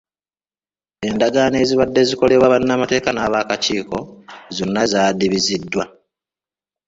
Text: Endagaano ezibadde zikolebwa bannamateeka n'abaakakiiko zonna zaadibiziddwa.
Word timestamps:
Endagaano 1.07 1.55
ezibadde 1.63 2.01
zikolebwa 2.09 2.51
bannamateeka 2.53 3.09
n'abaakakiiko 3.13 3.99
zonna 4.55 4.83
zaadibiziddwa. 4.91 5.83